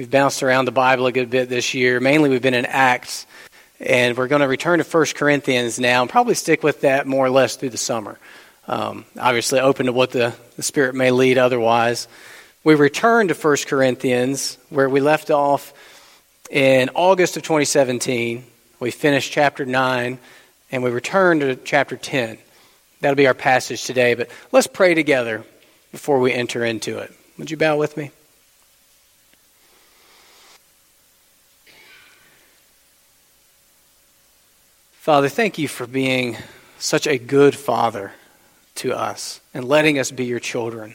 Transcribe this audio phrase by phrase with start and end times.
[0.00, 2.00] We've bounced around the Bible a good bit this year.
[2.00, 3.26] Mainly, we've been in Acts,
[3.78, 7.26] and we're going to return to 1 Corinthians now and probably stick with that more
[7.26, 8.18] or less through the summer.
[8.66, 12.08] Um, obviously, open to what the, the Spirit may lead otherwise.
[12.64, 15.74] We return to 1 Corinthians, where we left off
[16.50, 18.42] in August of 2017.
[18.78, 20.18] We finished chapter 9,
[20.72, 22.38] and we return to chapter 10.
[23.02, 25.44] That'll be our passage today, but let's pray together
[25.92, 27.12] before we enter into it.
[27.36, 28.12] Would you bow with me?
[35.00, 36.36] Father, thank you for being
[36.78, 38.12] such a good father
[38.74, 40.94] to us and letting us be your children.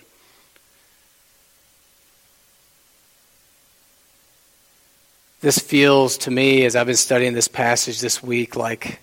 [5.41, 8.99] This feels to me, as I've been studying this passage this week, like,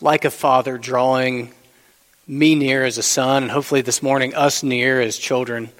[0.00, 1.54] like a father drawing
[2.26, 5.70] me near as a son, and hopefully this morning us near as children,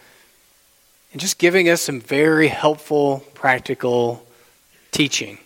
[1.11, 4.25] and just giving us some very helpful, practical
[4.93, 5.39] teaching.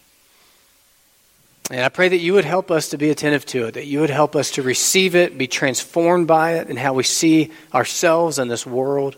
[1.71, 4.01] And I pray that you would help us to be attentive to it, that you
[4.01, 8.39] would help us to receive it, be transformed by it, and how we see ourselves
[8.39, 9.17] in this world,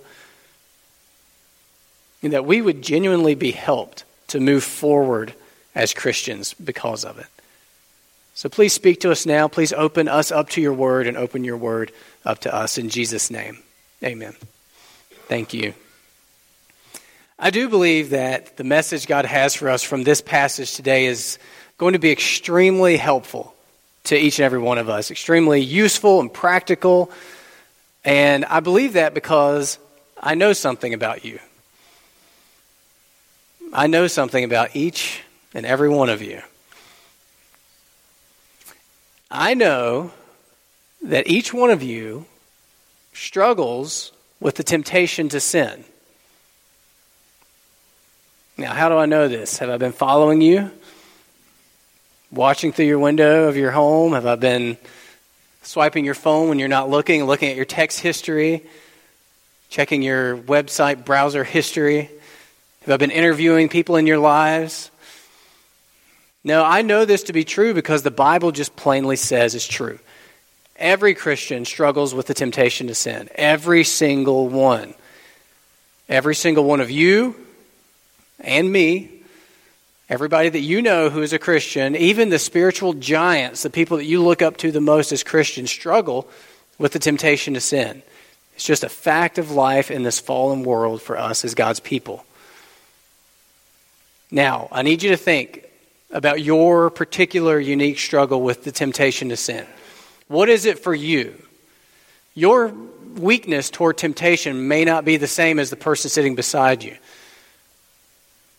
[2.22, 5.34] and that we would genuinely be helped to move forward
[5.74, 7.26] as Christians because of it.
[8.34, 9.48] So please speak to us now.
[9.48, 11.92] Please open us up to your word and open your word
[12.24, 13.58] up to us in Jesus' name.
[14.02, 14.34] Amen.
[15.26, 15.74] Thank you.
[17.38, 21.38] I do believe that the message God has for us from this passage today is
[21.78, 23.54] going to be extremely helpful
[24.04, 27.10] to each and every one of us, extremely useful and practical.
[28.04, 29.78] And I believe that because
[30.20, 31.38] I know something about you.
[33.72, 35.20] I know something about each
[35.54, 36.42] and every one of you.
[39.30, 40.12] I know
[41.02, 42.26] that each one of you
[43.12, 45.84] struggles with the temptation to sin.
[48.56, 49.58] Now, how do I know this?
[49.58, 50.70] Have I been following you?
[52.30, 54.12] Watching through your window of your home?
[54.12, 54.76] Have I been
[55.62, 58.64] swiping your phone when you're not looking, looking at your text history,
[59.70, 62.10] checking your website browser history?
[62.82, 64.91] Have I been interviewing people in your lives?
[66.44, 69.98] No, I know this to be true because the Bible just plainly says it's true.
[70.76, 73.30] Every Christian struggles with the temptation to sin.
[73.36, 74.92] Every single one.
[76.10, 77.36] Every single one of you
[78.38, 79.17] and me,
[80.08, 84.04] everybody that you know who is a Christian, even the spiritual giants, the people that
[84.04, 86.28] you look up to the most as Christians, struggle
[86.78, 88.02] with the temptation to sin.
[88.54, 92.24] It's just a fact of life in this fallen world for us as God's people.
[94.30, 95.64] Now, I need you to think
[96.10, 99.66] about your particular unique struggle with the temptation to sin.
[100.26, 101.34] What is it for you?
[102.34, 102.72] Your
[103.14, 106.97] weakness toward temptation may not be the same as the person sitting beside you.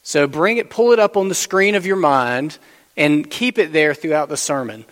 [0.10, 2.58] So bring it, pull it up on the screen of your mind
[2.98, 4.84] and keep it there throughout the sermon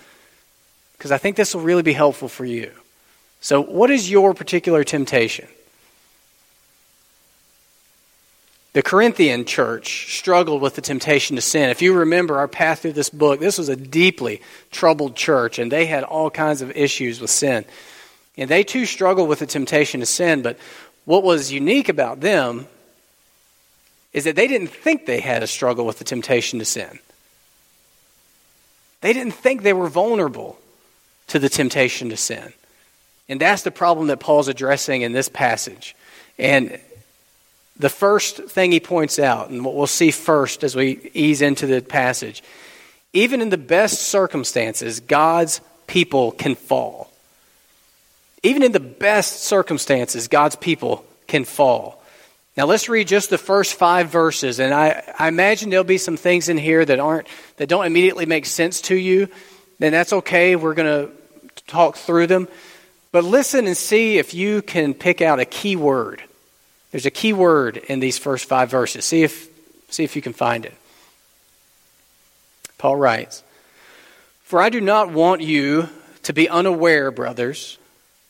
[0.96, 2.72] because I think this will really be helpful for you.
[3.42, 5.48] So, what is your particular temptation?
[8.74, 11.72] The Corinthian church struggled with the temptation to sin.
[11.72, 15.72] If you remember our path through this book, this was a deeply troubled church, and
[15.72, 17.66] they had all kinds of issues with sin.
[18.38, 20.60] And they too struggled with the temptation to sin, but
[21.06, 22.68] what was unique about them
[24.14, 27.00] is that they didn't think they had a struggle with the temptation to sin.
[29.02, 30.58] They didn't think they were vulnerable
[31.28, 32.54] to the temptation to sin.
[33.30, 35.96] And that's the problem that Paul's addressing in this passage.
[36.40, 36.80] And
[37.78, 41.68] the first thing he points out, and what we'll see first as we ease into
[41.68, 42.42] the passage,
[43.14, 47.12] even in the best circumstances, God's people can fall.
[48.44, 51.97] Even in the best circumstances, God's people can fall.
[52.58, 56.18] Now let's read just the first five verses, and I, I imagine there'll be some
[56.18, 59.30] things in here that aren't that don't immediately make sense to you.
[59.80, 60.56] Then that's okay.
[60.56, 61.14] We're going to
[61.68, 62.48] talk through them.
[63.12, 66.24] But listen and see if you can pick out a key word
[66.92, 69.06] there's a key word in these first five verses.
[69.06, 69.50] See if,
[69.90, 70.74] see if you can find it.
[72.78, 73.44] Paul writes
[74.44, 75.90] For I do not want you
[76.24, 77.78] to be unaware, brothers,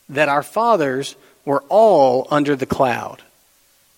[0.08, 3.22] that our fathers were all under the cloud,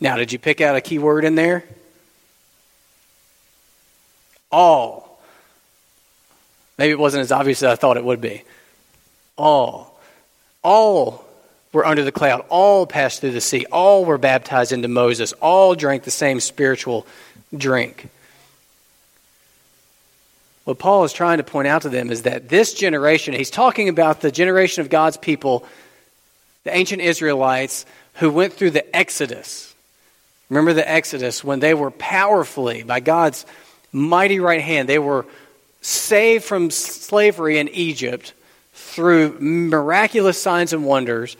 [0.00, 1.64] Now, did you pick out a key word in there?
[4.50, 5.20] All.
[6.78, 8.44] Maybe it wasn't as obvious as I thought it would be.
[9.36, 10.00] All.
[10.62, 11.24] All
[11.72, 12.44] were under the cloud.
[12.48, 13.66] All passed through the sea.
[13.72, 15.32] All were baptized into Moses.
[15.34, 17.06] All drank the same spiritual
[17.56, 18.08] drink.
[20.64, 23.88] What Paul is trying to point out to them is that this generation, he's talking
[23.88, 25.66] about the generation of God's people,
[26.64, 29.67] the ancient Israelites who went through the Exodus.
[30.48, 33.44] Remember the Exodus when they were powerfully, by God's
[33.92, 35.26] mighty right hand, they were
[35.82, 38.32] saved from slavery in Egypt
[38.72, 41.36] through miraculous signs and wonders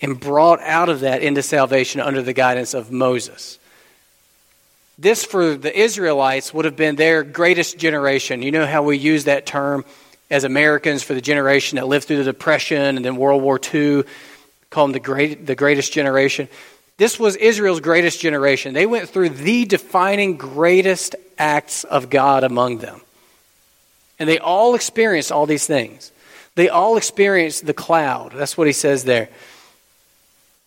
[0.00, 3.58] and brought out of that into salvation under the guidance of Moses.
[4.98, 8.42] This, for the Israelites, would have been their greatest generation.
[8.42, 9.84] You know how we use that term
[10.30, 14.04] as Americans for the generation that lived through the Depression and then World War II,
[14.70, 16.48] call them the, great, the greatest generation.
[16.98, 18.74] This was Israel's greatest generation.
[18.74, 23.00] They went through the defining greatest acts of God among them.
[24.18, 26.10] And they all experienced all these things.
[26.56, 28.32] They all experienced the cloud.
[28.32, 29.28] That's what he says there.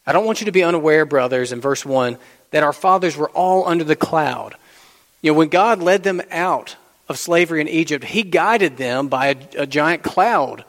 [0.07, 2.17] I don't want you to be unaware, brothers, in verse 1,
[2.51, 4.55] that our fathers were all under the cloud.
[5.21, 6.77] You know, when God led them out
[7.09, 10.63] of slavery in Egypt, he guided them by a, a giant cloud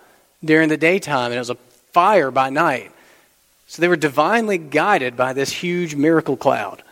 [0.45, 1.55] during the daytime, and it was a
[1.93, 2.91] fire by night.
[3.73, 6.83] So they were divinely guided by this huge miracle cloud.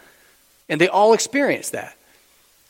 [0.67, 1.95] And they all experienced that.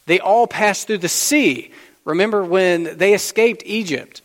[0.07, 1.71] They all passed through the sea.
[2.05, 4.21] Remember when they escaped Egypt?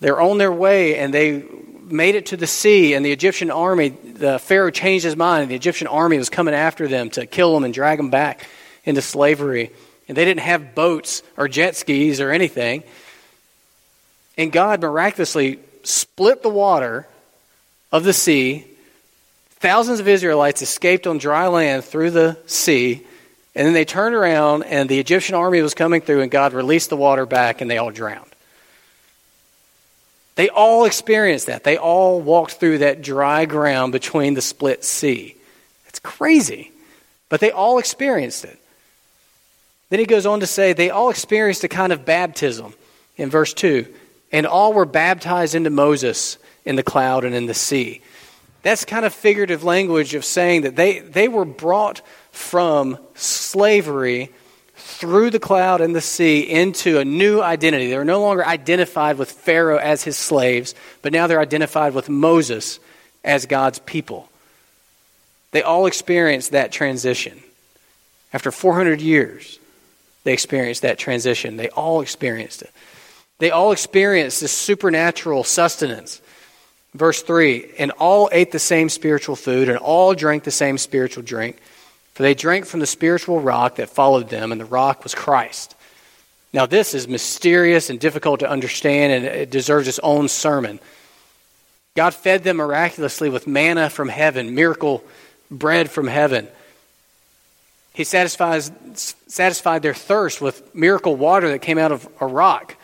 [0.00, 1.44] They're on their way and they
[1.84, 5.50] made it to the sea, and the Egyptian army, the Pharaoh changed his mind, and
[5.50, 8.48] the Egyptian army was coming after them to kill them and drag them back
[8.84, 9.72] into slavery.
[10.08, 12.82] And they didn't have boats or jet skis or anything.
[14.38, 17.06] And God miraculously split the water
[17.92, 18.66] of the sea
[19.58, 23.06] Thousands of Israelites escaped on dry land through the sea,
[23.54, 26.90] and then they turned around, and the Egyptian army was coming through, and God released
[26.90, 28.30] the water back, and they all drowned.
[30.34, 31.64] They all experienced that.
[31.64, 35.34] They all walked through that dry ground between the split sea.
[35.88, 36.72] It's crazy,
[37.30, 38.58] but they all experienced it.
[39.88, 42.74] Then he goes on to say they all experienced a kind of baptism
[43.16, 43.86] in verse 2
[44.32, 48.02] and all were baptized into Moses in the cloud and in the sea.
[48.66, 52.02] That's kind of figurative language of saying that they, they were brought
[52.32, 54.32] from slavery
[54.74, 57.86] through the cloud and the sea into a new identity.
[57.86, 62.08] They were no longer identified with Pharaoh as his slaves, but now they're identified with
[62.08, 62.80] Moses
[63.22, 64.28] as God's people.
[65.52, 67.40] They all experienced that transition.
[68.32, 69.60] After 400 years,
[70.24, 71.56] they experienced that transition.
[71.56, 72.72] They all experienced it.
[73.38, 76.20] They all experienced this supernatural sustenance
[76.96, 81.22] Verse 3 And all ate the same spiritual food, and all drank the same spiritual
[81.22, 81.58] drink,
[82.14, 85.74] for they drank from the spiritual rock that followed them, and the rock was Christ.
[86.52, 90.80] Now, this is mysterious and difficult to understand, and it deserves its own sermon.
[91.96, 95.04] God fed them miraculously with manna from heaven, miracle
[95.50, 96.48] bread from heaven.
[97.92, 98.70] He satisfies,
[99.26, 102.76] satisfied their thirst with miracle water that came out of a rock.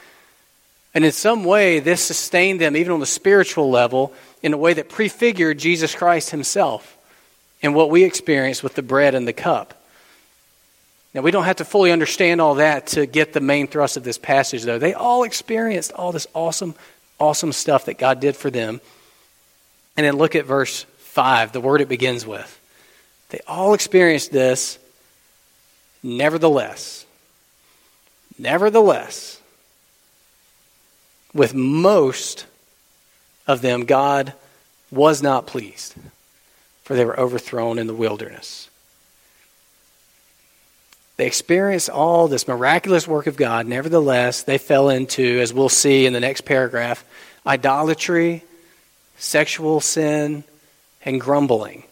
[0.94, 4.12] And in some way, this sustained them, even on the spiritual level,
[4.43, 6.99] in a way that prefigured Jesus Christ himself
[7.62, 9.75] and what we experience with the bread and the cup.
[11.15, 14.05] Now, we don't have to fully understand all that to get the main thrust of
[14.05, 14.79] this passage, though.
[14.79, 16.75] They all experienced all this awesome,
[17.19, 18.81] awesome stuff that God did for them.
[19.96, 22.58] And then look at verse 5, the word it begins with.
[23.29, 24.79] They all experienced this,
[26.03, 27.06] nevertheless.
[28.39, 29.42] Nevertheless
[31.34, 32.46] with most
[33.46, 34.32] of them, God
[34.91, 35.94] was not pleased,
[36.84, 38.69] for they were overthrown in the wilderness.
[41.17, 43.67] They experienced all this miraculous work of God.
[43.67, 47.05] Nevertheless, they fell into, as we'll see in the next paragraph,
[47.46, 48.43] idolatry,
[49.19, 50.44] sexual sin,
[51.05, 51.84] and grumbling.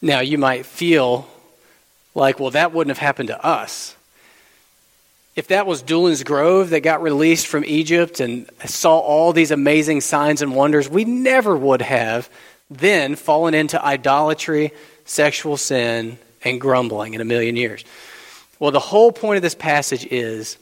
[0.00, 1.28] Now, you might feel
[2.14, 3.96] like, well, that wouldn't have happened to us
[5.36, 10.00] if that was Doolin's Grove that got released from Egypt and saw all these amazing
[10.00, 12.30] signs and wonders, we never would have
[12.70, 14.72] then fallen into idolatry,
[15.04, 17.84] sexual sin, and grumbling in a million years.
[18.60, 20.56] Well, the whole point of this passage is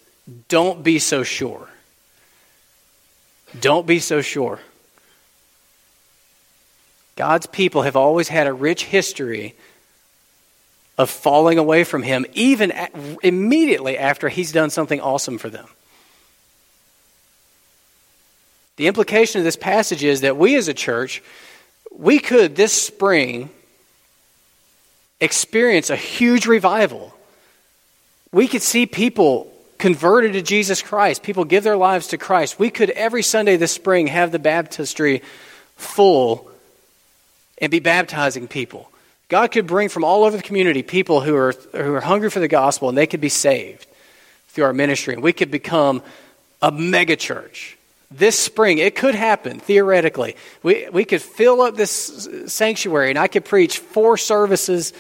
[0.49, 1.69] don't be so sure.
[3.61, 4.59] Don't be so sure.
[7.17, 9.55] God's people have always had a rich history
[11.03, 15.67] of falling away from Him, even at, immediately after He's done something awesome for them.
[18.77, 21.23] The implication of this passage is that we as a church,
[21.91, 23.51] we could this spring
[25.21, 27.15] experience a huge revival.
[28.33, 32.59] We could see people converted to Jesus Christ, people give their lives to Christ.
[32.59, 35.23] We could every Sunday this spring have the baptistry
[35.77, 36.49] full
[37.59, 38.92] and be baptizing people.
[39.33, 42.39] God could bring from all over the community people who are, who are hungry for
[42.39, 43.87] the gospel and they could be saved
[44.49, 45.15] through our ministry.
[45.15, 46.03] And we could become
[46.61, 47.77] a megachurch.
[48.11, 50.37] This spring, it could happen, theoretically.
[50.63, 54.93] We, we could fill up this sanctuary and I could preach four services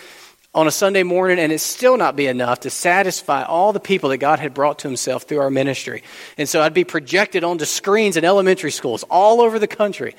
[0.54, 4.08] on a Sunday morning and it still not be enough to satisfy all the people
[4.08, 6.02] that God had brought to himself through our ministry.
[6.38, 10.16] And so I'd be projected onto screens in elementary schools all over the country.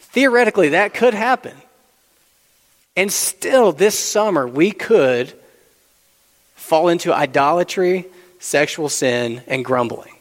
[0.00, 1.54] Theoretically, that could happen.
[2.96, 5.32] And still, this summer, we could
[6.54, 8.06] fall into idolatry,
[8.38, 10.14] sexual sin, and grumbling.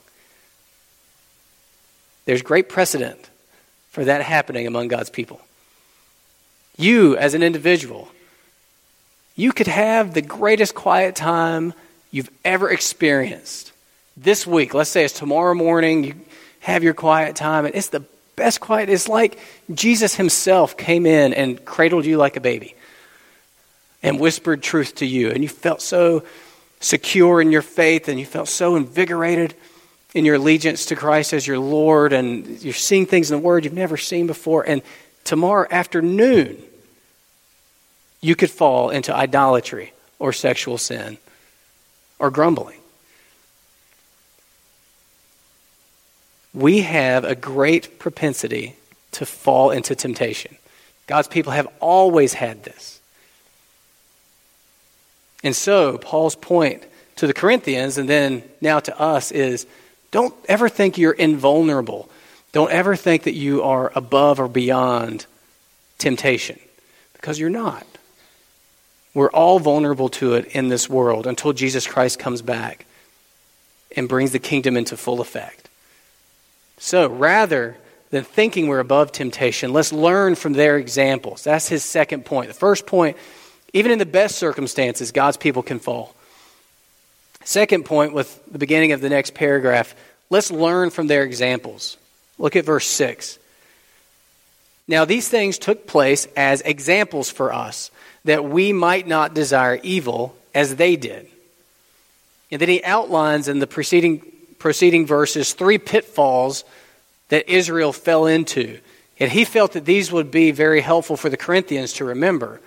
[2.25, 3.29] There's great precedent
[3.91, 5.39] for that happening among God's people.
[6.77, 8.09] You, as an individual,
[9.35, 11.73] you could have the greatest quiet time
[12.11, 13.71] you've ever experienced.
[14.17, 16.15] This week, let's say it's tomorrow morning, you
[16.61, 18.03] have your quiet time, and it's the
[18.35, 18.89] best quiet.
[18.89, 19.39] It's like
[19.73, 22.75] Jesus himself came in and cradled you like a baby
[24.01, 26.23] and whispered truth to you, and you felt so
[26.79, 29.55] secure in your faith, and you felt so invigorated
[30.13, 33.63] in your allegiance to Christ as your Lord, and you're seeing things in the Word
[33.63, 34.63] you've never seen before.
[34.67, 34.81] And
[35.23, 36.61] tomorrow afternoon,
[38.19, 41.17] you could fall into idolatry or sexual sin
[42.19, 42.79] or grumbling.
[46.53, 48.75] We have a great propensity
[49.13, 50.57] to fall into temptation.
[51.07, 52.99] God's people have always had this.
[55.43, 56.83] And so, Paul's point
[57.17, 59.67] to the Corinthians and then now to us is
[60.11, 62.09] don't ever think you're invulnerable.
[62.51, 65.25] Don't ever think that you are above or beyond
[65.97, 66.59] temptation
[67.13, 67.85] because you're not.
[69.13, 72.85] We're all vulnerable to it in this world until Jesus Christ comes back
[73.95, 75.62] and brings the kingdom into full effect.
[76.83, 77.77] So rather
[78.09, 81.41] than thinking we're above temptation, let's learn from their examples.
[81.41, 82.49] That's his second point.
[82.49, 83.15] The first point,
[83.71, 86.13] even in the best circumstances, God's people can fall.
[87.45, 89.95] Second point, with the beginning of the next paragraph,
[90.29, 91.95] let's learn from their examples.
[92.37, 93.39] Look at verse 6.
[94.85, 97.91] Now, these things took place as examples for us
[98.25, 101.29] that we might not desire evil as they did.
[102.51, 104.21] And then he outlines in the preceding,
[104.63, 106.63] preceding verses three pitfalls
[107.27, 108.79] that Israel fell into.
[109.19, 112.61] And he felt that these would be very helpful for the Corinthians to remember.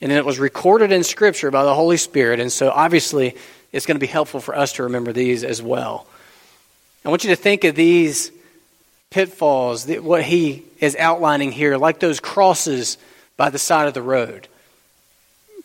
[0.00, 2.40] And it was recorded in Scripture by the Holy Spirit.
[2.40, 3.36] And so obviously
[3.70, 6.06] it's going to be helpful for us to remember these as well.
[7.04, 8.32] I want you to think of these
[9.10, 12.96] pitfalls, what he is outlining here, like those crosses
[13.36, 14.48] by the side of the road.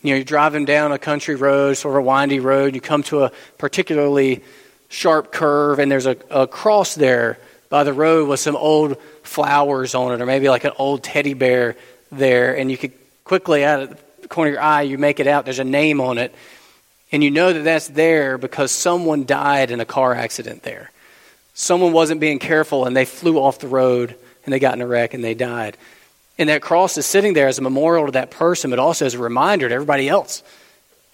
[0.02, 3.02] You know, you're driving down a country road, sort of a windy road, you come
[3.04, 4.42] to a particularly
[4.88, 9.94] sharp curve, and there's a, a cross there by the road with some old flowers
[9.94, 11.76] on it, or maybe like an old teddy bear
[12.10, 12.92] there, and you could
[13.24, 16.00] quickly, out of the corner of your eye, you make it out, there's a name
[16.00, 16.34] on it,
[17.12, 20.90] and you know that that's there because someone died in a car accident there.
[21.54, 24.14] Someone wasn't being careful, and they flew off the road,
[24.44, 25.76] and they got in a wreck, and they died.
[26.38, 29.14] And that cross is sitting there as a memorial to that person, but also as
[29.14, 30.42] a reminder to everybody else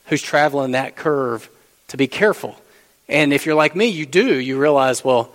[0.06, 1.48] who's traveling that curve
[1.88, 2.56] to be careful.
[3.08, 4.38] And if you're like me, you do.
[4.38, 5.32] You realize, well,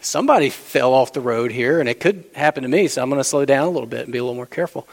[0.00, 3.20] somebody fell off the road here, and it could happen to me, so I'm going
[3.20, 4.88] to slow down a little bit and be a little more careful.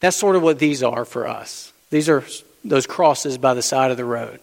[0.00, 1.72] That's sort of what these are for us.
[1.90, 2.24] These are
[2.64, 4.40] those crosses by the side of the road.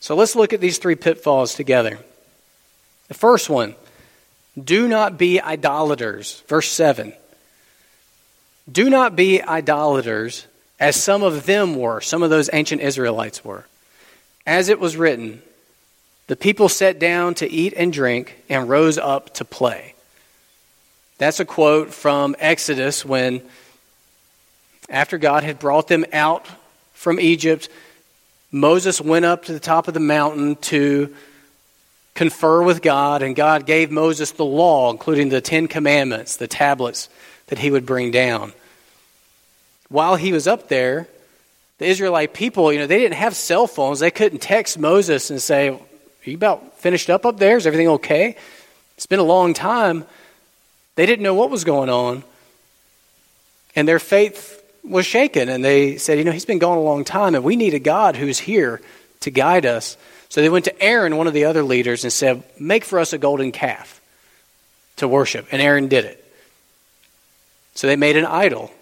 [0.00, 1.98] So let's look at these three pitfalls together.
[3.08, 3.74] The first one
[4.62, 6.42] do not be idolaters.
[6.46, 7.12] Verse 7.
[8.70, 10.46] Do not be idolaters,
[10.78, 13.64] as some of them were, some of those ancient Israelites were.
[14.46, 15.42] As it was written,
[16.28, 19.94] the people sat down to eat and drink and rose up to play.
[21.16, 23.42] That's a quote from Exodus when,
[24.88, 26.46] after God had brought them out
[26.92, 27.68] from Egypt,
[28.52, 31.14] Moses went up to the top of the mountain to
[32.14, 37.08] confer with God, and God gave Moses the law, including the Ten Commandments, the tablets
[37.46, 38.52] that he would bring down.
[39.88, 41.08] While he was up there,
[41.78, 44.00] the Israelite people, you know, they didn't have cell phones.
[44.00, 45.78] They couldn't text Moses and say,
[46.30, 47.56] you about finished up up there?
[47.56, 48.36] Is everything okay?
[48.96, 50.04] It's been a long time.
[50.96, 52.24] They didn't know what was going on.
[53.76, 55.48] And their faith was shaken.
[55.48, 57.78] And they said, You know, he's been gone a long time, and we need a
[57.78, 58.80] God who's here
[59.20, 59.96] to guide us.
[60.28, 63.12] So they went to Aaron, one of the other leaders, and said, Make for us
[63.12, 64.00] a golden calf
[64.96, 65.46] to worship.
[65.52, 66.24] And Aaron did it.
[67.74, 68.72] So they made an idol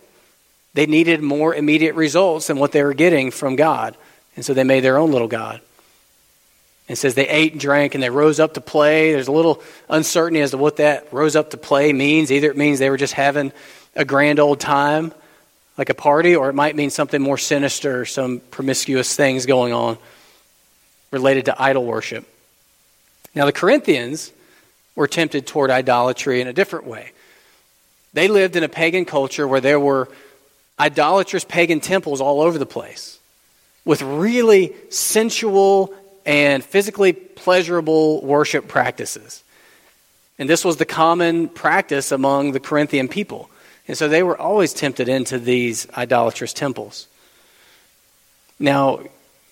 [0.72, 3.96] They needed more immediate results than what they were getting from God.
[4.36, 5.60] And so they made their own little God.
[6.88, 9.12] It says they ate and drank and they rose up to play.
[9.12, 12.30] There's a little uncertainty as to what that rose up to play means.
[12.30, 13.52] Either it means they were just having
[13.96, 15.12] a grand old time,
[15.76, 19.98] like a party, or it might mean something more sinister, some promiscuous things going on
[21.10, 22.24] related to idol worship.
[23.34, 24.32] Now, the Corinthians
[24.94, 27.12] were tempted toward idolatry in a different way.
[28.12, 30.08] They lived in a pagan culture where there were
[30.78, 33.18] idolatrous pagan temples all over the place
[33.84, 35.94] with really sensual
[36.26, 39.44] and physically pleasurable worship practices.
[40.38, 43.48] And this was the common practice among the Corinthian people.
[43.88, 47.06] And so they were always tempted into these idolatrous temples.
[48.58, 49.00] Now,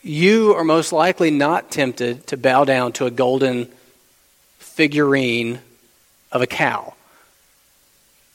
[0.02, 3.68] you are most likely not tempted to bow down to a golden
[4.58, 5.60] figurine
[6.32, 6.94] of a cow.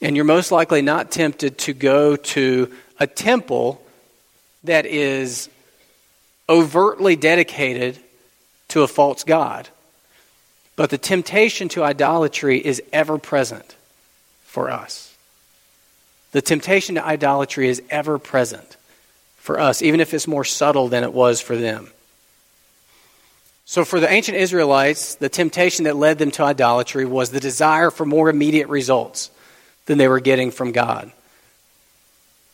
[0.02, 3.84] And you're most likely not tempted to go to a temple
[4.64, 5.50] that is
[6.48, 8.00] overtly dedicated
[8.70, 9.68] to a false God.
[10.76, 13.76] But the temptation to idolatry is ever present
[14.44, 15.14] for us.
[16.32, 18.78] The temptation to idolatry is ever present
[19.38, 21.90] for us, even if it's more subtle than it was for them.
[23.66, 27.92] So, for the ancient Israelites, the temptation that led them to idolatry was the desire
[27.92, 29.30] for more immediate results
[29.86, 31.12] than they were getting from God.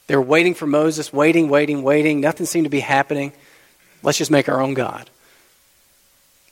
[0.07, 2.22] They were waiting for Moses, waiting, waiting, waiting.
[2.22, 3.34] Nothing seemed to be happening.
[4.03, 5.10] Let's just make our own God.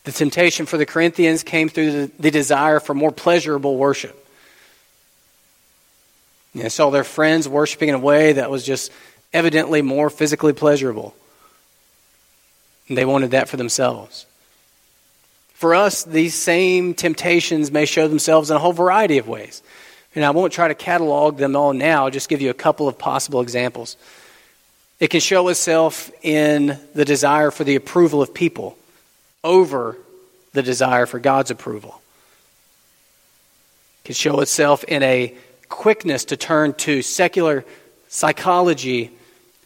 [0.04, 4.20] The temptation for the Corinthians came through the, desire for more pleasurable worship.
[6.54, 8.92] They saw their friends worshiping in a way that was just
[9.32, 11.16] evidently more physically pleasurable.
[12.88, 14.26] And they wanted that for themselves.
[15.54, 19.64] For us, these same temptations may show themselves in a whole variety of ways.
[20.14, 22.88] And I won't try to catalog them all now, I'll just give you a couple
[22.90, 23.96] of possible examples.
[25.00, 28.78] It can show itself in the desire for the approval of people
[29.44, 29.98] over
[30.54, 32.02] the desire for God's approval.
[34.04, 35.34] It can show itself in a
[35.70, 37.66] quickness to turn to secular
[38.08, 39.12] psychology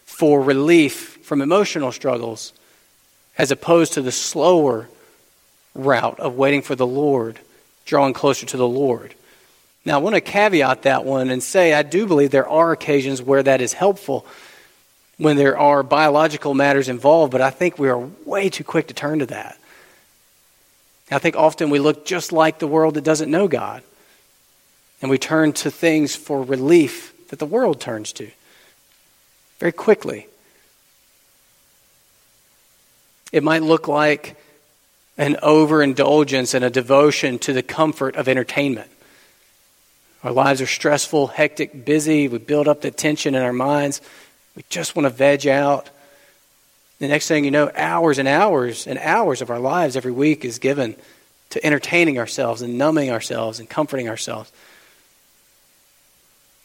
[0.06, 2.54] for relief from emotional struggles
[3.38, 4.88] as opposed to the slower
[5.76, 7.40] route of waiting for the Lord,
[7.86, 9.14] drawing closer to the Lord.
[9.86, 13.22] Now, I want to caveat that one and say I do believe there are occasions
[13.22, 14.26] where that is helpful
[15.18, 18.94] when there are biological matters involved, but I think we are way too quick to
[18.94, 19.58] turn to that.
[21.10, 23.84] I think often we look just like the world that doesn't know God,
[25.02, 28.30] and we turn to things for relief that the world turns to
[29.60, 30.28] very quickly.
[33.32, 34.36] It might look like
[35.18, 38.90] an overindulgence and a devotion to the comfort of entertainment.
[40.24, 42.28] Our lives are stressful, hectic, busy.
[42.28, 44.02] We build up the tension in our minds.
[44.56, 45.90] We just want to veg out.
[47.00, 50.44] The next thing you know, hours and hours and hours of our lives every week
[50.44, 50.96] is given
[51.52, 54.52] to entertaining ourselves and numbing ourselves and comforting ourselves.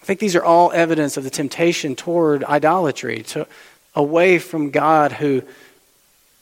[0.02, 3.46] I think these are all evidence of the temptation toward idolatry, to,
[3.94, 5.42] away from God who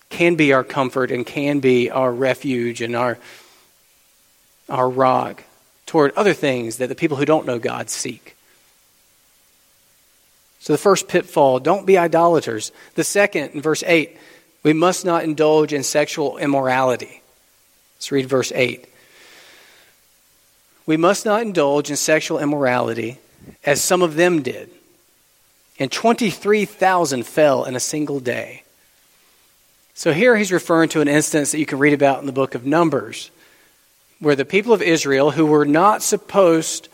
[0.08, 3.18] can be our comfort and can be our refuge and our,
[4.68, 5.44] our rock
[5.86, 8.36] toward other things that the people who don't know God seek.
[10.60, 12.70] So the first pitfall, don't be idolaters.
[12.94, 14.16] The second, in verse 8,
[14.62, 17.22] we must not indulge in sexual immorality.
[17.96, 18.86] Let's read verse 8.
[20.84, 23.18] We must not indulge in sexual immorality
[23.64, 24.70] as some of them did.
[25.78, 28.64] And 23,000 fell in a single day.
[29.94, 32.54] So here he's referring to an instance that you can read about in the book
[32.54, 33.30] of Numbers,
[34.18, 36.88] where the people of Israel, who were not supposed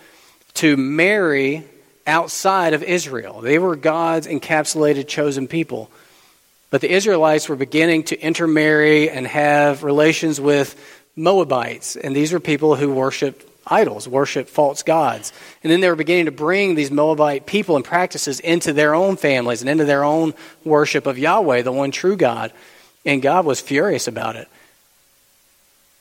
[0.54, 1.64] to marry
[2.06, 5.90] outside of Israel, they were God's encapsulated chosen people.
[6.70, 10.74] But the Israelites were beginning to intermarry and have relations with
[11.16, 15.32] Moabites, and these were people who worshiped idols, worshiped false gods.
[15.62, 19.16] And then they were beginning to bring these Moabite people and practices into their own
[19.16, 22.52] families and into their own worship of Yahweh, the one true God.
[23.04, 24.48] And God was furious about it.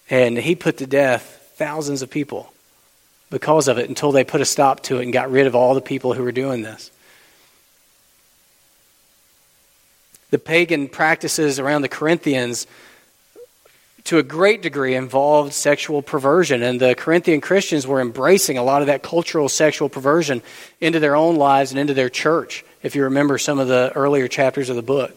[0.10, 2.52] And he put to death thousands of people
[3.36, 5.74] because of it until they put a stop to it and got rid of all
[5.74, 6.90] the people who were doing this.
[10.30, 12.66] The pagan practices around the Corinthians,
[14.06, 18.80] to a great degree, involved sexual perversion, and the Corinthian Christians were embracing a lot
[18.80, 20.42] of that cultural sexual perversion
[20.80, 24.30] into their own lives and into their church, if you remember some of the earlier
[24.30, 25.12] chapters of the book.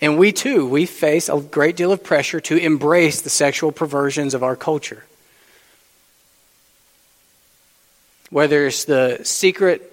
[0.00, 4.34] And we too, we face a great deal of pressure to embrace the sexual perversions
[4.34, 5.04] of our culture.
[8.34, 9.92] whether it's the secret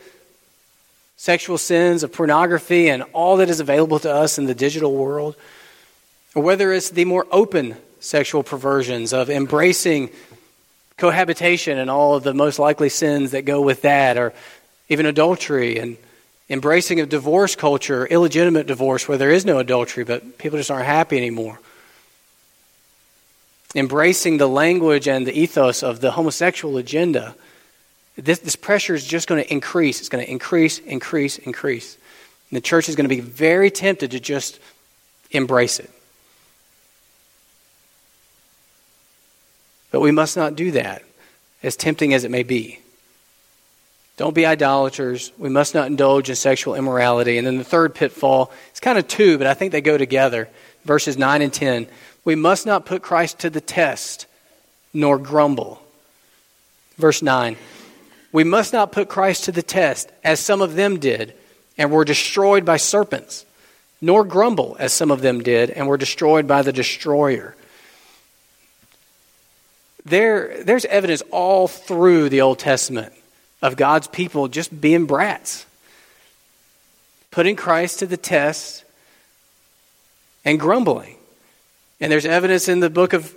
[1.16, 5.36] sexual sins of pornography and all that is available to us in the digital world,
[6.34, 10.10] or whether it's the more open sexual perversions of embracing
[10.98, 14.34] cohabitation and all of the most likely sins that go with that, or
[14.90, 15.96] even adultery and
[16.52, 20.86] embracing of divorce culture, illegitimate divorce where there is no adultery, but people just aren't
[20.86, 21.58] happy anymore.
[23.74, 27.34] Embracing the language and the ethos of the homosexual agenda.
[28.18, 30.02] This, this pressure is just going to increase.
[30.02, 31.96] It's going to increase, increase, increase.
[32.50, 34.60] And the church is going to be very tempted to just
[35.32, 35.90] embrace it.
[39.90, 41.04] But we must not do that,
[41.64, 42.81] as tempting as it may be.
[44.22, 45.32] Don't be idolaters.
[45.40, 47.40] We must not indulge in sexual immorality.
[47.40, 50.48] And then the third pitfall, it's kind of two, but I think they go together.
[50.86, 51.88] Verses 9 and 10.
[52.24, 54.28] We must not put Christ to the test,
[54.94, 55.82] nor grumble.
[57.00, 57.58] Verse 9.
[58.32, 61.34] We must not put Christ to the test, as some of them did,
[61.76, 63.44] and were destroyed by serpents,
[64.02, 67.56] nor grumble, as some of them did, and were destroyed by the destroyer.
[70.06, 73.14] There, there's evidence all through the Old Testament
[73.62, 75.66] of God's people just being brats,
[77.30, 78.84] putting Christ to the test
[80.44, 81.16] and grumbling.
[82.00, 83.36] And there's evidence in the book of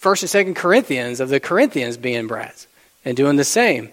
[0.00, 2.66] 1st and 2nd Corinthians of the Corinthians being brats
[3.04, 3.90] and doing the same.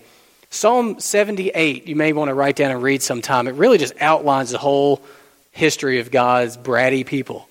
[0.50, 3.48] Psalm 78, you may want to write down and read sometime.
[3.48, 5.02] It really just outlines the whole
[5.52, 7.48] history of God's bratty people.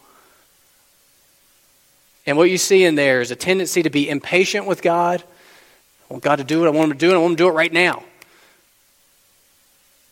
[2.27, 5.25] And what you see in there is a tendency to be impatient with God,
[6.11, 6.67] I want God to do it.
[6.67, 7.15] I want him to do, it.
[7.15, 8.03] I want him to do it right now.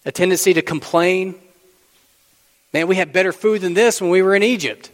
[0.05, 1.35] A tendency to complain.
[2.73, 4.93] Man, we had better food than this when we were in Egypt.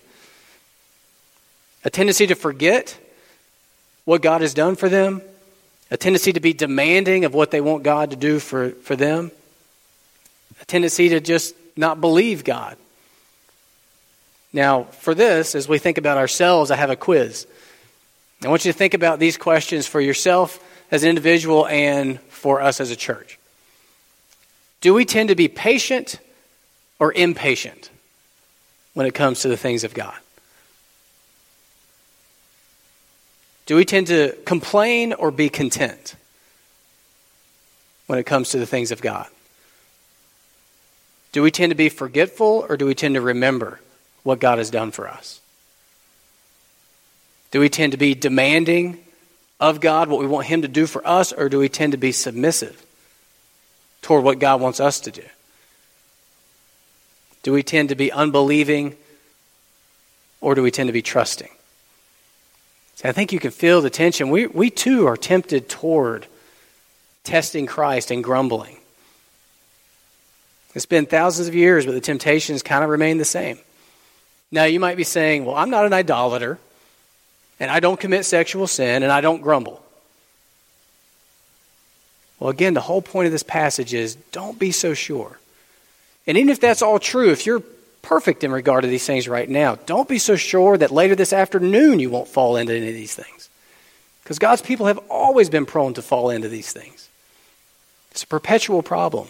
[1.85, 2.99] A tendency to forget
[4.07, 5.21] what God has done for them.
[5.91, 9.31] A tendency to be demanding of what they want God to do for, for them.
[10.63, 12.79] A tendency to just not believe God.
[14.55, 17.47] Now, for this, as we think about ourselves, I have a quiz.
[18.43, 20.59] I want you to think about these questions for yourself
[20.91, 23.39] as an individual and for us as a church.
[24.81, 26.19] Do we tend to be patient
[26.99, 27.91] or impatient
[28.93, 30.17] when it comes to the things of God?
[33.67, 36.17] Do we tend to complain or be content
[38.07, 39.27] when it comes to the things of God?
[41.33, 43.81] Do we tend to be forgetful or do we tend to remember
[44.23, 45.41] what God has done for us?
[47.51, 49.04] Do we tend to be demanding
[49.71, 51.99] of God, what we want Him to do for us, or do we tend to
[51.99, 52.85] be submissive
[54.03, 55.25] toward what God wants us to do?
[57.43, 58.97] Do we tend to be unbelieving,
[60.41, 61.49] or do we tend to be trusting?
[62.97, 64.31] See, I think you can feel the tension.
[64.31, 66.27] We, we too are tempted toward
[67.23, 68.77] testing Christ and grumbling.
[70.75, 73.59] It's been thousands of years, but the temptations kind of remain the same.
[74.51, 76.59] Now, you might be saying, well, I'm not an idolater
[77.65, 79.83] and I don't commit sexual sin, and I don't grumble.
[82.39, 85.39] Well, again, the whole point of this passage is don't be so sure.
[86.27, 87.63] And even if that's all true, if you're
[88.03, 91.33] perfect in regard to these things right now, don't be so sure that later this
[91.33, 93.49] afternoon you won't fall into any of these things.
[94.23, 97.09] Because God's people have always been prone to fall into these things.
[98.11, 99.29] It's a perpetual problem.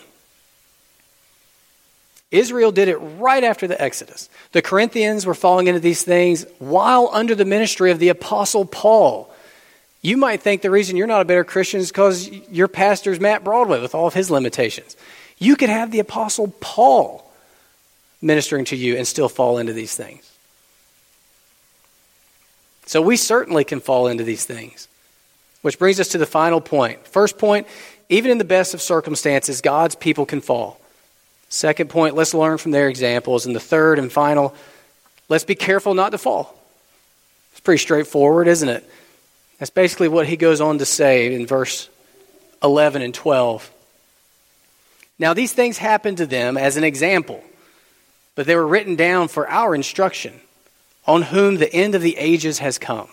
[2.35, 4.29] Israel did it right after the Exodus.
[4.53, 9.33] The Corinthians were falling into these things while under the ministry of the Apostle Paul.
[10.03, 13.45] You might think the reason you're not a better Christian is because your pastor's Matt
[13.45, 14.97] Broadway with all of his limitations.
[15.39, 17.31] You could have the Apostle Paul
[18.21, 20.31] ministering to you and still fall into these things.
[22.87, 24.89] So we certainly can fall into these things.
[25.63, 27.07] Which brings us to the final point.
[27.07, 27.67] First point
[28.09, 30.79] even in the best of circumstances, God's people can fall.
[31.55, 33.47] Second point, let's learn from their examples.
[33.47, 34.57] And the third and final,
[35.29, 36.59] let's be careful not to fall.
[37.53, 38.91] It's pretty straightforward, isn't it?
[39.61, 41.89] That's basically what he goes on to say in verse
[42.61, 43.71] 11 and 12.
[45.21, 47.41] Now, these things happened to them as an example,
[48.35, 50.41] but they were written down for our instruction,
[51.07, 53.09] on whom the end of the ages has come.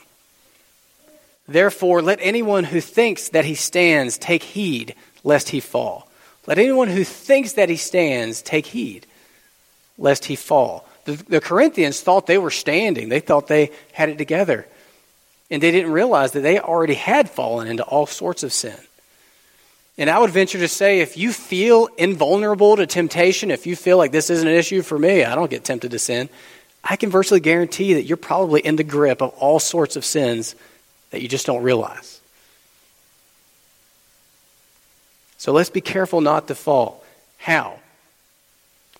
[1.47, 6.07] Therefore, let anyone who thinks that he stands take heed lest he fall.
[6.47, 9.05] Let anyone who thinks that he stands take heed,
[9.97, 10.87] lest he fall.
[11.05, 14.67] The, the, Corinthians thought they were standing, they thought they had it together.
[15.49, 18.77] And they didn't realize that they already had fallen into all sorts of sin.
[19.97, 23.97] And I would venture to say if you feel invulnerable to temptation, if you feel
[23.97, 26.29] like this isn't an issue for me, I don't get tempted to sin,
[26.83, 30.55] I can virtually guarantee that you're probably in the grip of all sorts of sins
[31.11, 32.20] that you just don't realize.
[35.41, 37.03] So let's be careful not to fall.
[37.39, 37.79] How?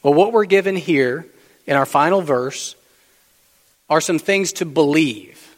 [0.01, 1.27] Well, what we're given here
[1.67, 2.75] in our final verse
[3.91, 5.55] are some things to believe.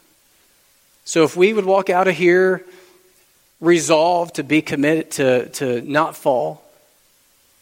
[1.06, 2.66] So if we would walk out of here
[3.62, 6.62] resolved to be committed to, to not fall,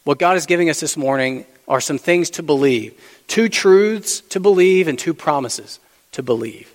[0.03, 2.93] what God is giving us this morning are some things to believe
[3.29, 5.79] two truths to believe and two promises
[6.11, 6.69] to believe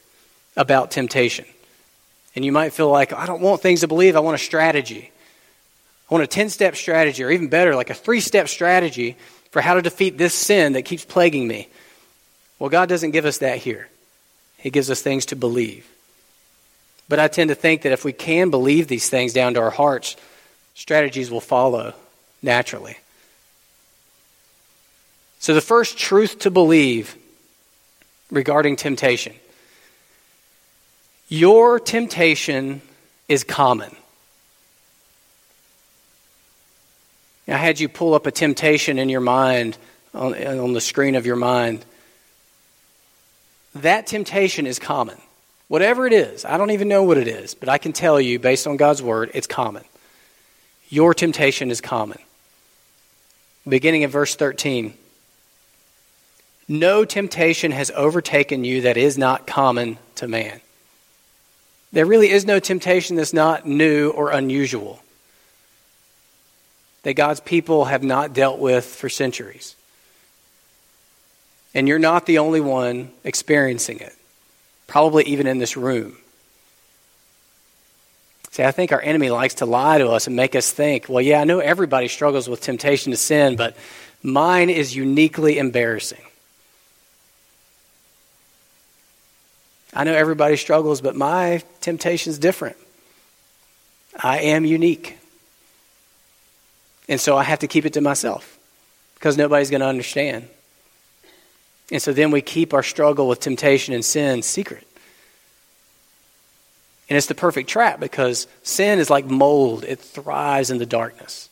[0.57, 1.45] about temptation.
[2.35, 5.13] And you might feel like, I don't want things to believe, I want a strategy.
[6.11, 9.16] I want a 10 step strategy, or even better, like a three step strategy
[9.51, 11.68] for how to defeat this sin that keeps plaguing me.
[12.59, 13.88] Well, God doesn't give us that here,
[14.59, 15.87] He gives us things to believe.
[17.09, 19.71] But I tend to think that if we can believe these things down to our
[19.71, 20.16] hearts,
[20.75, 21.94] strategies will follow
[22.42, 22.99] naturally.
[25.40, 27.16] So, the first truth to believe
[28.31, 29.35] regarding temptation
[31.31, 32.81] your temptation
[33.29, 33.94] is common.
[37.49, 39.79] I had you pull up a temptation in your mind,
[40.15, 41.85] on, on the screen of your mind.
[43.77, 45.19] That temptation is common.
[45.69, 48.39] Whatever it is, I don't even know what it is, but I can tell you,
[48.39, 49.85] based on God's word, it's common.
[50.89, 52.19] Your temptation is common.
[53.69, 54.95] Beginning in verse 13
[56.67, 60.61] No temptation has overtaken you that is not common to man.
[61.93, 65.03] There really is no temptation that's not new or unusual,
[67.09, 69.75] that God's people have not dealt with for centuries.
[71.75, 74.14] And you're not the only one experiencing it,
[74.87, 76.18] probably even in this room.
[78.51, 81.23] See, I think our enemy likes to lie to us and make us think, well,
[81.23, 83.75] yeah, I know everybody struggles with temptation to sin, but
[84.23, 86.21] mine is uniquely embarrassing.
[89.94, 92.77] I know everybody struggles, but my temptation is different.
[94.23, 95.17] I am unique.
[97.09, 98.59] And so I have to keep it to myself
[99.14, 100.49] because nobody's going to understand.
[101.90, 104.87] And so then we keep our struggle with temptation and sin secret.
[107.09, 111.49] And it's the perfect trap because sin is like mold, it thrives in the darkness.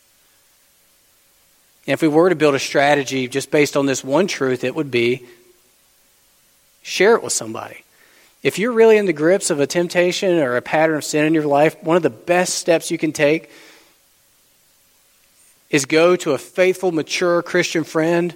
[1.87, 4.75] And if we were to build a strategy just based on this one truth, it
[4.75, 5.25] would be
[6.83, 7.85] share it with somebody.
[8.43, 11.33] If you're really in the grips of a temptation or a pattern of sin in
[11.33, 13.51] your life, one of the best steps you can take
[15.71, 18.35] is go to a faithful, mature Christian friend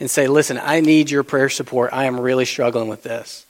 [0.00, 1.92] and say, Listen, I need your prayer support.
[1.92, 3.46] I am really struggling with this.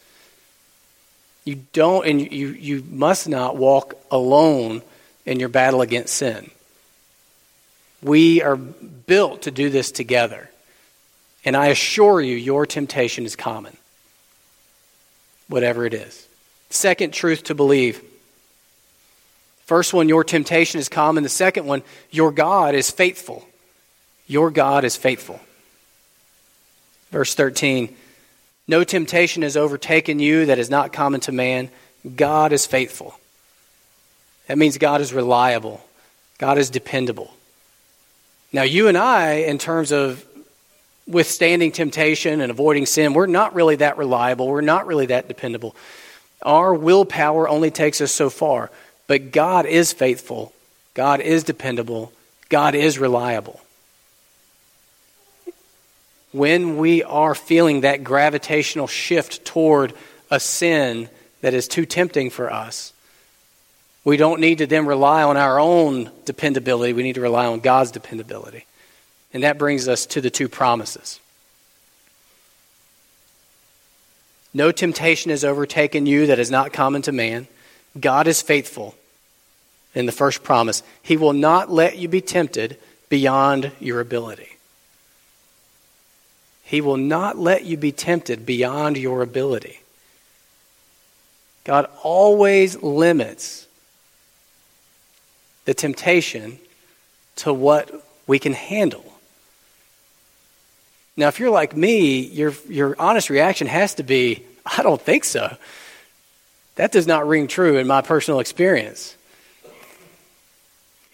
[1.45, 4.83] You don't, and you, you must not walk alone
[5.27, 6.51] in your battle against sin.
[8.03, 10.49] We are built to do this together.
[11.45, 13.77] And I assure you, your temptation is common
[15.49, 16.27] whatever it is.
[16.71, 18.03] Second truth to believe.
[19.65, 21.23] First one, your temptation is common.
[21.23, 23.47] The second one, your God is faithful.
[24.27, 25.41] Your God is faithful.
[27.11, 27.95] Verse 13
[28.67, 31.71] No temptation has overtaken you that is not common to man.
[32.17, 33.15] God is faithful.
[34.49, 35.81] That means God is reliable,
[36.39, 37.33] God is dependable.
[38.55, 40.27] Now, you and I, in terms of
[41.07, 44.47] withstanding temptation and avoiding sin, we're not really that reliable.
[44.47, 45.75] We're not really that dependable.
[46.43, 48.71] Our willpower only takes us so far.
[49.13, 50.55] But God is faithful,
[50.95, 52.15] God is dependable,
[52.49, 53.61] God is reliable.
[56.33, 59.93] When we are feeling that gravitational shift toward
[60.31, 61.11] a sin
[61.43, 62.95] that is too tempting for us,
[64.03, 66.95] we don't need to then rely on our own dependability.
[66.95, 68.65] We need to rely on God's dependability.
[69.35, 71.21] And that brings us to the two promises.
[74.55, 77.47] No temptation has overtaken you that is not common to man.
[78.01, 78.95] God is faithful.
[79.95, 82.79] In the first promise, He will not let you be tempted
[83.09, 84.49] beyond your ability.
[86.65, 89.81] He will not let you be tempted beyond your ability.
[91.65, 93.67] God always limits
[95.65, 96.59] the temptation
[97.37, 97.91] to what
[98.27, 99.05] we can handle.
[101.17, 105.25] Now, if you're like me, your, your honest reaction has to be, I don't think
[105.25, 105.57] so.
[106.77, 109.15] That does not ring true in my personal experience.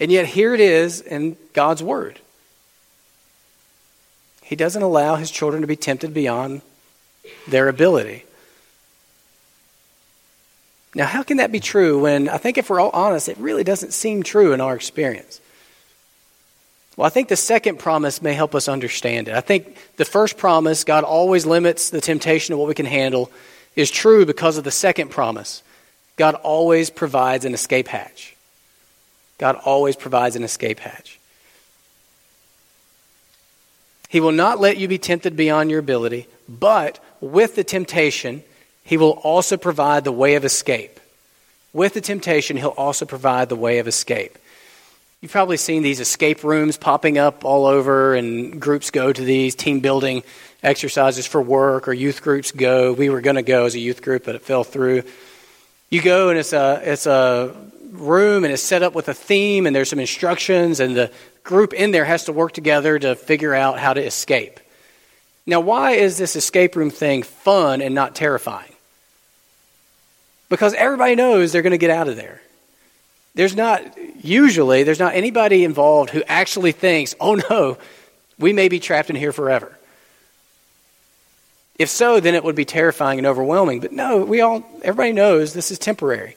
[0.00, 2.20] And yet, here it is in God's Word.
[4.42, 6.62] He doesn't allow His children to be tempted beyond
[7.46, 8.24] their ability.
[10.94, 13.64] Now, how can that be true when I think if we're all honest, it really
[13.64, 15.40] doesn't seem true in our experience?
[16.96, 19.34] Well, I think the second promise may help us understand it.
[19.34, 23.30] I think the first promise, God always limits the temptation of what we can handle,
[23.76, 25.62] is true because of the second promise.
[26.16, 28.34] God always provides an escape hatch.
[29.38, 31.18] God always provides an escape hatch.
[34.08, 38.42] He will not let you be tempted beyond your ability, but with the temptation,
[38.82, 40.98] he will also provide the way of escape.
[41.72, 44.38] With the temptation, he'll also provide the way of escape.
[45.20, 49.54] You've probably seen these escape rooms popping up all over, and groups go to these
[49.54, 50.22] team building
[50.62, 52.92] exercises for work, or youth groups go.
[52.92, 55.02] We were going to go as a youth group, but it fell through.
[55.90, 57.54] You go, and it's a, it's a
[57.90, 61.12] room, and it's set up with a theme, and there's some instructions, and the
[61.44, 64.60] group in there has to work together to figure out how to escape.
[65.46, 68.72] Now, why is this escape room thing fun and not terrifying?
[70.48, 72.42] Because everybody knows they're going to get out of there
[73.38, 77.78] there's not, usually, there's not anybody involved who actually thinks, oh no,
[78.36, 79.78] we may be trapped in here forever.
[81.78, 83.78] If so, then it would be terrifying and overwhelming.
[83.78, 86.36] But no, we all, everybody knows this is temporary.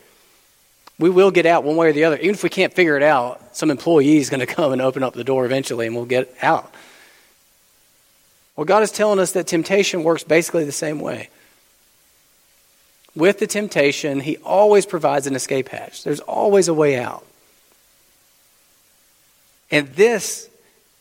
[1.01, 2.17] We will get out one way or the other.
[2.17, 5.03] Even if we can't figure it out, some employee is going to come and open
[5.03, 6.73] up the door eventually and we'll get out.
[8.55, 11.29] Well, God is telling us that temptation works basically the same way
[13.15, 16.03] with the temptation, he always provides an escape hatch.
[16.03, 17.25] There's always a way out.
[19.69, 20.49] And this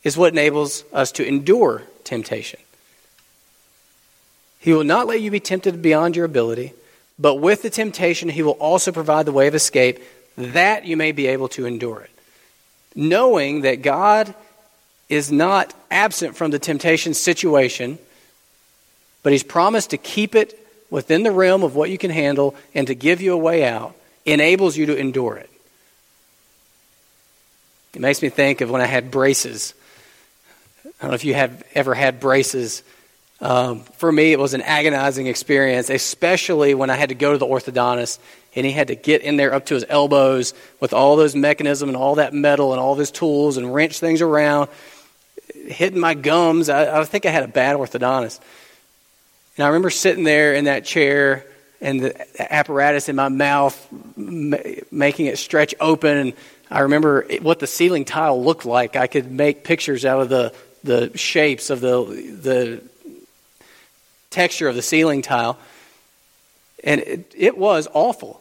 [0.02, 2.60] is what enables us to endure temptation.
[4.58, 6.74] He will not let you be tempted beyond your ability,
[7.20, 10.02] but with the temptation, he will also provide the way of escape
[10.38, 12.10] that you may be able to endure it.
[12.94, 14.34] Knowing that God
[15.10, 17.98] is not absent from the temptation situation,
[19.22, 20.56] but he's promised to keep it
[20.88, 23.94] within the realm of what you can handle and to give you a way out
[24.24, 25.50] enables you to endure it.
[27.94, 29.74] It makes me think of when I had braces.
[30.84, 32.82] I don't know if you have ever had braces.
[33.40, 37.38] Um, for me, it was an agonizing experience, especially when I had to go to
[37.38, 38.18] the orthodontist
[38.54, 41.88] and he had to get in there up to his elbows with all those mechanism
[41.88, 44.68] and all that metal and all his tools and wrench things around,
[45.66, 46.68] hitting my gums.
[46.68, 48.40] I, I think I had a bad orthodontist.
[49.56, 51.46] And I remember sitting there in that chair
[51.80, 56.16] and the apparatus in my mouth, making it stretch open.
[56.16, 56.32] And
[56.70, 58.96] I remember what the ceiling tile looked like.
[58.96, 60.52] I could make pictures out of the,
[60.84, 62.82] the shapes of the, the
[64.30, 65.58] texture of the ceiling tile.
[66.82, 68.40] And it, it was awful.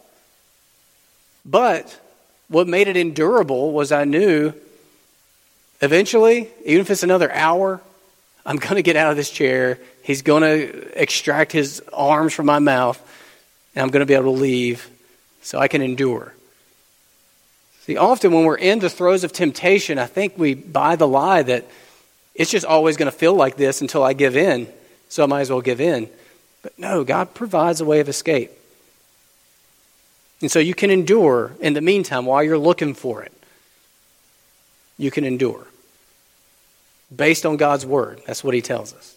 [1.46, 2.00] But
[2.48, 4.54] what made it endurable was I knew
[5.82, 7.82] eventually, even if it's another hour,
[8.46, 12.48] I'm going to get out of this chair He's going to extract his arms from
[12.48, 13.00] my mouth,
[13.76, 14.90] and I'm going to be able to leave
[15.44, 16.34] so I can endure.
[17.82, 21.44] See, often when we're in the throes of temptation, I think we buy the lie
[21.44, 21.68] that
[22.34, 24.68] it's just always going to feel like this until I give in,
[25.10, 26.10] so I might as well give in.
[26.62, 28.52] But no, God provides a way of escape.
[30.42, 33.34] And so you can endure in the meantime while you're looking for it.
[34.98, 35.68] You can endure.
[37.14, 38.22] Based on God's word.
[38.26, 39.16] That's what he tells us.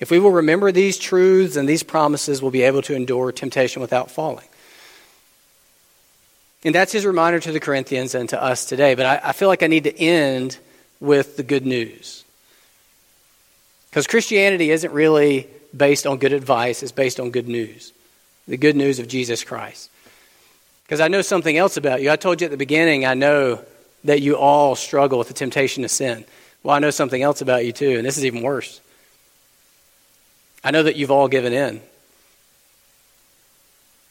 [0.00, 3.80] If we will remember these truths and these promises, we'll be able to endure temptation
[3.82, 4.46] without falling.
[6.64, 8.94] And that's his reminder to the Corinthians and to us today.
[8.94, 10.58] But I, I feel like I need to end
[10.98, 12.21] with the good news.
[13.92, 17.92] Because Christianity isn't really based on good advice, it's based on good news
[18.48, 19.88] the good news of Jesus Christ.
[20.84, 22.10] Because I know something else about you.
[22.10, 23.64] I told you at the beginning, I know
[24.04, 26.24] that you all struggle with the temptation to sin.
[26.62, 28.80] Well, I know something else about you too, and this is even worse.
[30.64, 31.80] I know that you've all given in.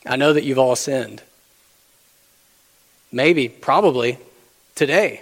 [0.05, 1.21] I know that you've all sinned.
[3.11, 4.17] Maybe, probably,
[4.75, 5.21] today.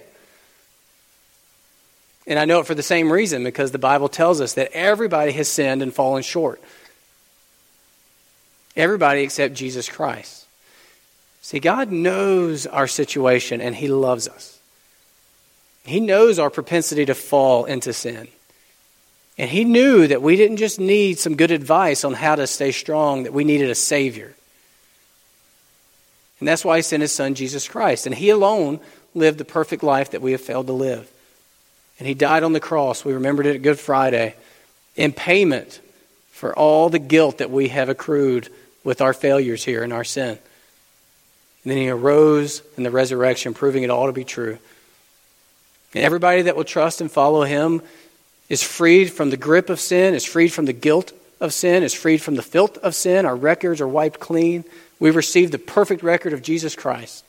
[2.29, 5.33] And I know it for the same reason because the Bible tells us that everybody
[5.33, 6.61] has sinned and fallen short.
[8.77, 10.45] Everybody except Jesus Christ.
[11.41, 14.59] See, God knows our situation and He loves us.
[15.83, 18.27] He knows our propensity to fall into sin.
[19.39, 22.73] And he knew that we didn't just need some good advice on how to stay
[22.73, 24.35] strong, that we needed a Savior.
[26.39, 28.05] And that's why he sent his son, Jesus Christ.
[28.05, 28.81] And he alone
[29.15, 31.09] lived the perfect life that we have failed to live.
[31.99, 33.03] And he died on the cross.
[33.03, 34.35] We remembered it at Good Friday
[34.95, 35.81] in payment
[36.31, 38.49] for all the guilt that we have accrued
[38.83, 40.39] with our failures here and our sin.
[41.63, 44.57] And then he arose in the resurrection, proving it all to be true.
[45.93, 47.81] And everybody that will trust and follow him
[48.47, 51.93] is freed from the grip of sin, is freed from the guilt of sin, is
[51.93, 53.25] freed from the filth of sin.
[53.25, 54.63] Our records are wiped clean.
[54.99, 57.25] We've received the perfect record of Jesus Christ.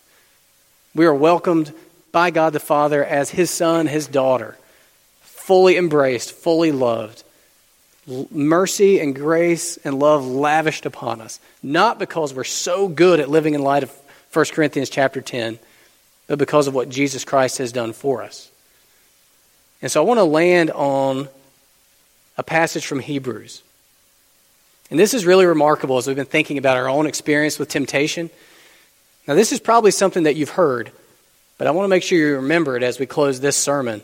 [0.94, 1.72] We are welcomed
[2.12, 4.56] by God the Father as His Son, His daughter,
[5.20, 7.24] fully embraced, fully loved.
[8.30, 13.54] Mercy and grace and love lavished upon us, not because we're so good at living
[13.54, 13.92] in light of
[14.32, 15.58] 1 Corinthians chapter 10,
[16.26, 18.50] but because of what Jesus Christ has done for us.
[19.82, 21.28] And so I want to land on
[22.36, 23.62] a passage from Hebrews.
[24.90, 28.30] And this is really remarkable as we've been thinking about our own experience with temptation.
[29.28, 30.90] Now, this is probably something that you've heard,
[31.60, 34.00] but I want to make sure you remember it as we close this sermon.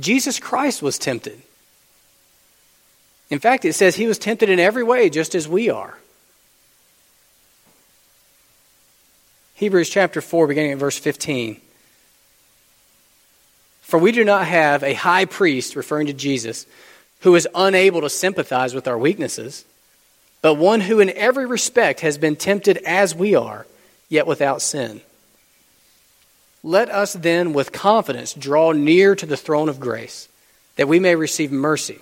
[0.00, 1.40] Jesus Christ was tempted.
[3.30, 5.96] In fact, it says he was tempted in every way, just as we are.
[9.54, 11.60] Hebrews chapter 4, beginning at verse 15.
[13.82, 16.66] For we do not have a high priest, referring to Jesus,
[17.20, 19.64] who is unable to sympathize with our weaknesses,
[20.40, 23.68] but one who in every respect has been tempted as we are,
[24.08, 25.00] yet without sin.
[26.62, 30.28] Let us then with confidence draw near to the throne of grace,
[30.76, 31.98] that we may receive mercy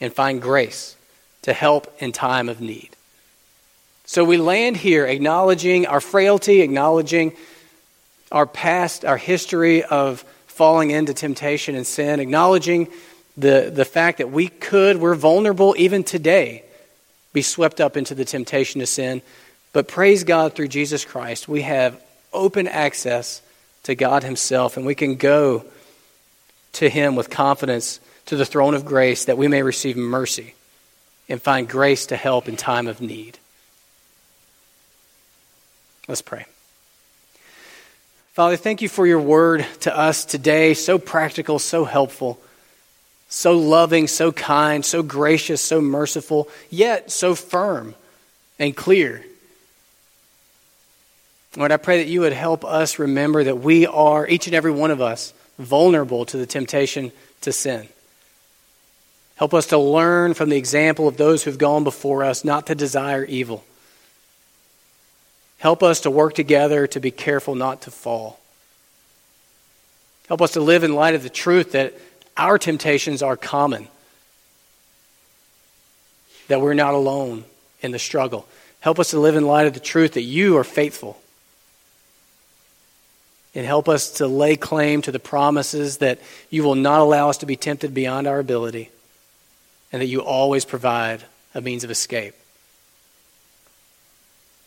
[0.00, 0.96] and find grace
[1.42, 2.90] to help in time of need.
[4.06, 7.32] So we land here acknowledging our frailty, acknowledging
[8.30, 12.88] our past, our history of falling into temptation and sin, acknowledging
[13.36, 16.64] the, the fact that we could, we're vulnerable even today,
[17.32, 19.22] be swept up into the temptation to sin.
[19.72, 22.00] But praise God through Jesus Christ, we have
[22.32, 23.40] open access
[23.84, 25.64] to God Himself, and we can go
[26.74, 30.54] to Him with confidence to the throne of grace that we may receive mercy
[31.28, 33.38] and find grace to help in time of need.
[36.08, 36.46] Let's pray.
[38.32, 40.74] Father, thank you for your word to us today.
[40.74, 42.40] So practical, so helpful,
[43.28, 47.94] so loving, so kind, so gracious, so merciful, yet so firm
[48.58, 49.24] and clear.
[51.56, 54.72] Lord, I pray that you would help us remember that we are, each and every
[54.72, 57.88] one of us, vulnerable to the temptation to sin.
[59.36, 62.74] Help us to learn from the example of those who've gone before us not to
[62.74, 63.64] desire evil
[65.64, 68.38] Help us to work together to be careful not to fall.
[70.28, 71.94] Help us to live in light of the truth that
[72.36, 73.88] our temptations are common,
[76.48, 77.44] that we're not alone
[77.80, 78.46] in the struggle.
[78.80, 81.18] Help us to live in light of the truth that you are faithful.
[83.54, 86.18] And help us to lay claim to the promises that
[86.50, 88.90] you will not allow us to be tempted beyond our ability
[89.92, 91.22] and that you always provide
[91.54, 92.34] a means of escape.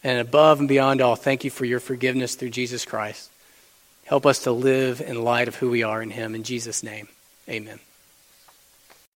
[0.04, 3.30] And above and beyond all, thank you for your forgiveness through Jesus Christ.
[4.06, 6.34] Help us to live in light of who we are in Him.
[6.34, 7.10] In Jesus' name,
[7.50, 7.80] amen.